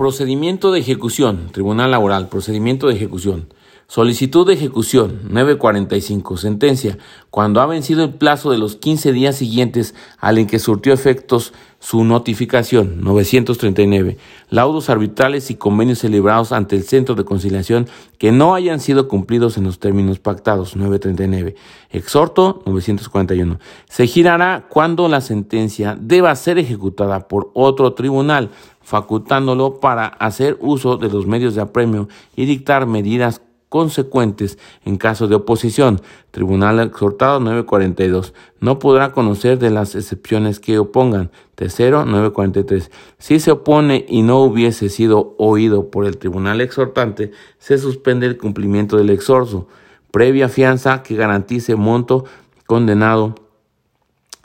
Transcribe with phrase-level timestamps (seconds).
[0.00, 1.50] Procedimiento de ejecución.
[1.52, 2.30] Tribunal Laboral.
[2.30, 3.52] Procedimiento de ejecución.
[3.90, 6.36] Solicitud de ejecución 945.
[6.36, 6.96] Sentencia.
[7.28, 11.52] Cuando ha vencido el plazo de los 15 días siguientes al en que surtió efectos
[11.80, 14.16] su notificación 939.
[14.48, 19.56] Laudos arbitrales y convenios celebrados ante el Centro de Conciliación que no hayan sido cumplidos
[19.56, 21.56] en los términos pactados 939.
[21.90, 23.58] Exhorto 941.
[23.88, 28.50] Se girará cuando la sentencia deba ser ejecutada por otro tribunal,
[28.82, 35.28] facultándolo para hacer uso de los medios de apremio y dictar medidas consecuentes en caso
[35.28, 36.02] de oposición.
[36.32, 38.34] Tribunal exhortado 942.
[38.60, 41.30] No podrá conocer de las excepciones que opongan.
[41.54, 42.90] Tercero 943.
[43.18, 48.36] Si se opone y no hubiese sido oído por el tribunal exhortante, se suspende el
[48.36, 49.68] cumplimiento del exorso.
[50.10, 52.24] Previa fianza que garantice monto
[52.66, 53.36] condenado,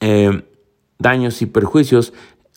[0.00, 0.42] eh,
[0.98, 2.12] daños y perjuicios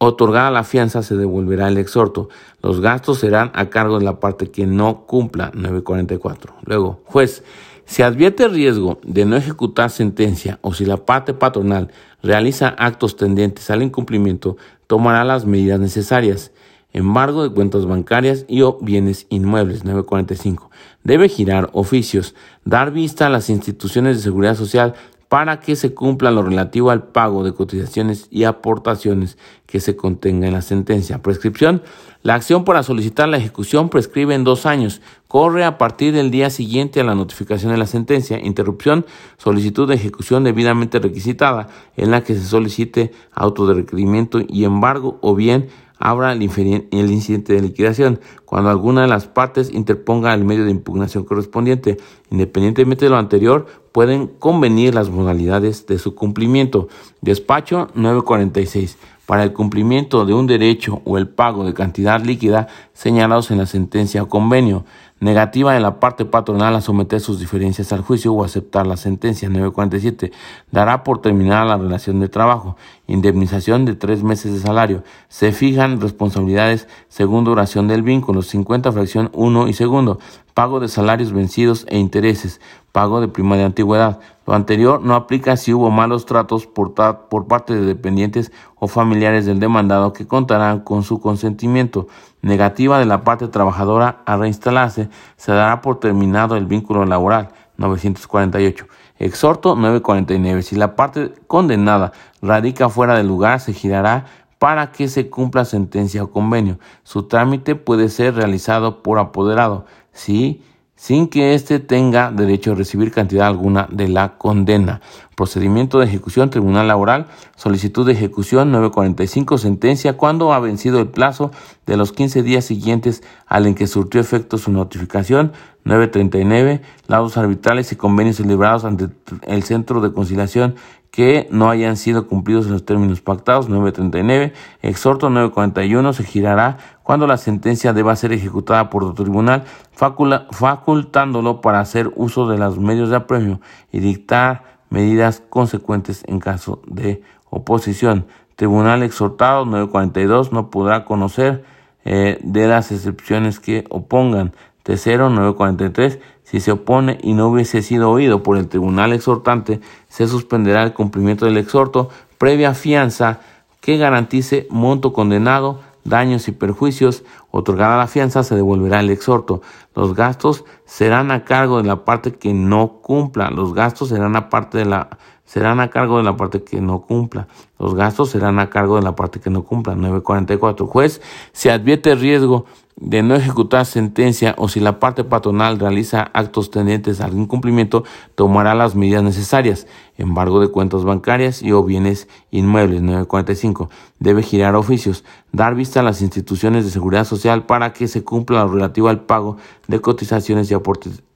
[0.00, 2.28] Otorgada la fianza se devolverá el exhorto.
[2.62, 6.54] Los gastos serán a cargo de la parte que no cumpla 944.
[6.64, 7.42] Luego, juez,
[7.84, 11.90] si advierte riesgo de no ejecutar sentencia o si la parte patronal
[12.22, 16.52] realiza actos tendientes al incumplimiento, tomará las medidas necesarias.
[16.92, 20.70] Embargo de cuentas bancarias y o bienes inmuebles 945.
[21.02, 24.94] Debe girar oficios, dar vista a las instituciones de seguridad social
[25.28, 30.46] para que se cumpla lo relativo al pago de cotizaciones y aportaciones que se contenga
[30.46, 31.22] en la sentencia.
[31.22, 31.82] Prescripción.
[32.22, 35.02] La acción para solicitar la ejecución prescribe en dos años.
[35.28, 38.40] Corre a partir del día siguiente a la notificación de la sentencia.
[38.40, 39.04] Interrupción.
[39.36, 45.18] Solicitud de ejecución debidamente requisitada en la que se solicite auto de requerimiento y embargo
[45.20, 45.68] o bien
[45.98, 51.24] abra el, incidente de liquidación cuando alguna de las partes interponga el medio de impugnación
[51.24, 51.98] correspondiente.
[52.30, 56.88] Independientemente de lo anterior, pueden convenir las modalidades de su cumplimiento.
[57.20, 58.96] Despacho 946.
[59.26, 63.66] Para el cumplimiento de un derecho o el pago de cantidad líquida señalados en la
[63.66, 64.84] sentencia o convenio.
[65.20, 69.48] Negativa de la parte patronal a someter sus diferencias al juicio o aceptar la sentencia
[69.48, 70.30] 947.
[70.70, 72.76] Dará por terminada la relación de trabajo.
[73.08, 75.02] Indemnización de tres meses de salario.
[75.26, 78.42] Se fijan responsabilidades según duración del vínculo.
[78.42, 80.20] 50 fracción 1 y segundo.
[80.54, 82.60] Pago de salarios vencidos e intereses.
[82.92, 84.20] Pago de prima de antigüedad.
[84.46, 89.46] Lo anterior no aplica si hubo malos tratos por, por parte de dependientes o familiares
[89.46, 92.06] del demandado que contarán con su consentimiento.
[92.42, 98.86] Negativa de la parte trabajadora a reinstalarse se dará por terminado el vínculo laboral 948.
[99.18, 100.62] Exhorto 949.
[100.62, 104.26] Si la parte condenada radica fuera del lugar, se girará
[104.58, 106.78] para que se cumpla sentencia o convenio.
[107.02, 110.62] Su trámite puede ser realizado por apoderado, si
[110.98, 115.00] sin que éste tenga derecho a recibir cantidad alguna de la condena.
[115.38, 121.52] Procedimiento de ejecución, Tribunal Laboral, solicitud de ejecución 945, sentencia cuando ha vencido el plazo
[121.86, 125.52] de los 15 días siguientes al en que surtió efecto su notificación
[125.84, 129.10] 939, laudos arbitrales y convenios celebrados ante
[129.46, 130.74] el Centro de Conciliación
[131.12, 137.28] que no hayan sido cumplidos en los términos pactados 939, exhorto 941, se girará cuando
[137.28, 139.62] la sentencia deba ser ejecutada por el tribunal,
[139.92, 143.60] facultándolo para hacer uso de los medios de apremio
[143.92, 148.26] y dictar medidas consecuentes en caso de oposición.
[148.56, 151.64] Tribunal exhortado 942 no podrá conocer
[152.04, 154.52] eh, de las excepciones que opongan.
[154.82, 156.18] Tercero 943
[156.50, 160.94] si se opone y no hubiese sido oído por el tribunal exhortante, se suspenderá el
[160.94, 163.40] cumplimiento del exhorto previa fianza
[163.82, 167.22] que garantice monto condenado daños y perjuicios,
[167.58, 169.62] otorgada la fianza, se devolverá el exhorto.
[169.94, 173.50] Los gastos serán a cargo de la parte que no cumpla.
[173.50, 175.08] Los gastos serán a parte de la
[175.44, 177.48] serán a cargo de la parte que no cumpla.
[177.78, 179.94] Los gastos serán a cargo de la parte que no cumpla.
[179.94, 180.86] 944.
[180.86, 182.66] Juez, se advierte riesgo
[183.00, 188.04] de no ejecutar sentencia o si la parte patronal realiza actos tendientes al incumplimiento,
[188.34, 189.86] tomará las medidas necesarias.
[190.16, 193.02] Embargo de cuentas bancarias y o bienes inmuebles.
[193.02, 193.88] 945.
[194.18, 195.24] Debe girar oficios.
[195.52, 199.20] Dar vista a las instituciones de seguridad social para que se cumpla lo relativo al
[199.20, 200.72] pago de cotizaciones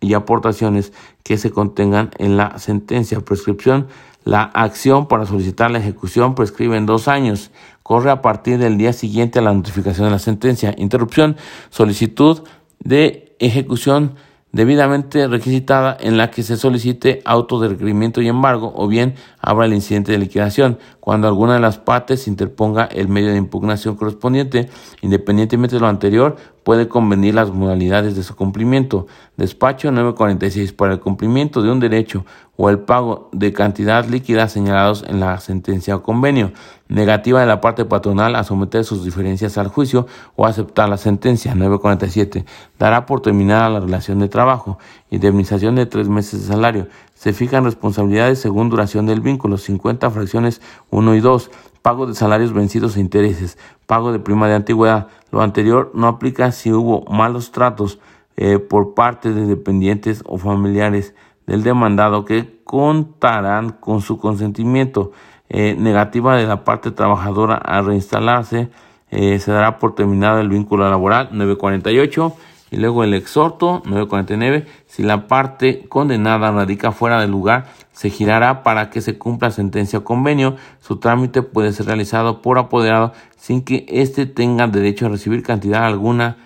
[0.00, 0.92] y aportaciones
[1.22, 3.20] que se contengan en la sentencia.
[3.20, 3.86] Prescripción.
[4.24, 7.50] La acción para solicitar la ejecución prescribe en dos años
[7.82, 10.74] corre a partir del día siguiente a la notificación de la sentencia.
[10.78, 11.36] Interrupción,
[11.70, 12.42] solicitud
[12.78, 14.14] de ejecución
[14.52, 19.64] debidamente requisitada en la que se solicite auto de requerimiento y embargo o bien habrá
[19.64, 20.78] el incidente de liquidación.
[21.02, 24.70] Cuando alguna de las partes interponga el medio de impugnación correspondiente.
[25.00, 29.08] Independientemente de lo anterior, puede convenir las modalidades de su cumplimiento.
[29.36, 32.24] Despacho 946 para el cumplimiento de un derecho
[32.56, 36.52] o el pago de cantidad líquida señalados en la sentencia o convenio.
[36.86, 40.06] Negativa de la parte patronal a someter sus diferencias al juicio
[40.36, 41.56] o aceptar la sentencia.
[41.56, 42.44] 947.
[42.78, 44.78] Dará por terminada la relación de trabajo.
[45.10, 46.86] Indemnización de tres meses de salario.
[47.22, 49.56] Se fijan responsabilidades según duración del vínculo.
[49.56, 50.60] 50 fracciones
[50.90, 55.06] 1 y 2 pago de salarios vencidos e intereses, pago de prima de antigüedad.
[55.30, 58.00] Lo anterior no aplica si hubo malos tratos
[58.36, 61.14] eh, por parte de dependientes o familiares
[61.46, 65.12] del demandado que contarán con su consentimiento.
[65.48, 68.68] Eh, negativa de la parte trabajadora a reinstalarse,
[69.12, 72.34] eh, se dará por terminado el vínculo laboral 948
[72.72, 74.66] y luego el exhorto 949.
[74.86, 79.98] Si la parte condenada radica fuera del lugar, se girará para que se cumpla sentencia
[79.98, 80.56] o convenio.
[80.80, 85.84] Su trámite puede ser realizado por apoderado sin que éste tenga derecho a recibir cantidad
[85.84, 86.38] alguna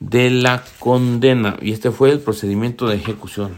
[0.00, 1.56] de la condena.
[1.62, 3.52] Y este fue el procedimiento de ejecución.